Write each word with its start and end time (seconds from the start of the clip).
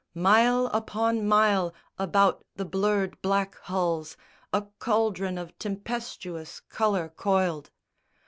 Mile 0.15 0.65
upon 0.73 1.27
mile 1.27 1.75
about 1.99 2.43
the 2.55 2.65
blurred 2.65 3.21
black 3.21 3.53
hulls 3.53 4.17
A 4.51 4.63
cauldron 4.79 5.37
of 5.37 5.55
tempestuous 5.59 6.59
colour 6.59 7.09
coiled. 7.09 7.69